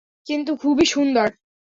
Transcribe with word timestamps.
কিন্তু 0.27 0.51
খুবই 0.55 0.85
সুন্দর। 0.85 1.27